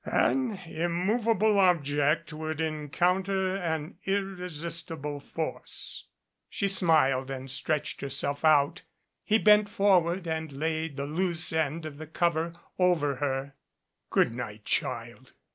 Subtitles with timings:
[0.03, 6.07] '* "An immovable object would encounter an irresistible force."
[6.49, 8.81] She smiled and stretched herself out.
[9.23, 13.53] He bent forward and laid the loose end of the cover over her.
[14.09, 15.33] "Good night, child.